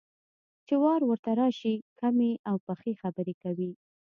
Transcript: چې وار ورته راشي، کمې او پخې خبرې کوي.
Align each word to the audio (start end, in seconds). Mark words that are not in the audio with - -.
چې 0.67 0.73
وار 0.83 1.01
ورته 1.09 1.31
راشي، 1.39 1.75
کمې 1.99 2.31
او 2.49 2.55
پخې 2.67 2.91
خبرې 3.01 3.33
کوي. 3.43 3.71